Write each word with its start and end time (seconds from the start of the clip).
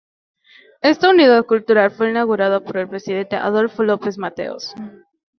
Esta 0.81 1.11
unidad 1.11 1.45
cultural 1.45 1.91
fue 1.91 2.09
inaugurada 2.09 2.61
por 2.61 2.77
el 2.77 2.89
presidente 2.89 3.35
Adolfo 3.35 3.83
López 3.83 4.17
Mateos. 4.17 4.73